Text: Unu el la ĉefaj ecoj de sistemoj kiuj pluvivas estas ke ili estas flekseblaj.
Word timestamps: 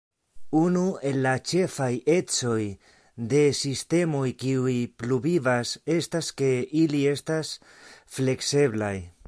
Unu 0.59 0.83
el 1.09 1.17
la 1.25 1.33
ĉefaj 1.49 1.89
ecoj 2.13 2.63
de 3.33 3.41
sistemoj 3.59 4.25
kiuj 4.45 4.75
pluvivas 5.03 5.75
estas 5.99 6.33
ke 6.41 6.51
ili 6.85 7.07
estas 7.15 7.53
flekseblaj. 8.17 8.95